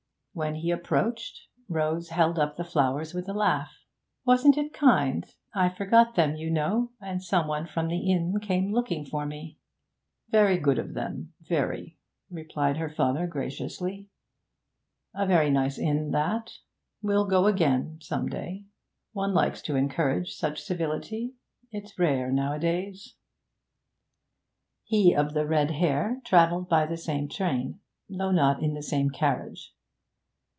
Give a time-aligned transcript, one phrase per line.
[0.33, 3.67] When he approached, Rose held up the flowers with a laugh.
[4.25, 5.25] 'Wasn't it kind?
[5.53, 9.57] I forgot them, you know, and some one from the inn came looking for me.'
[10.29, 11.97] 'Very good of them, very,'
[12.29, 14.07] replied her father graciously.
[15.13, 16.49] 'A very nice inn, that.
[17.01, 18.63] We'll go again some day.
[19.11, 21.33] One likes to encourage such civility;
[21.73, 23.15] it's rare nowadays.'
[24.85, 29.09] He of the red hair travelled by the same train, though not in the same
[29.09, 29.75] carriage.